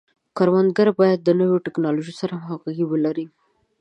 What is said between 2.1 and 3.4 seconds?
سره همغږي ولري.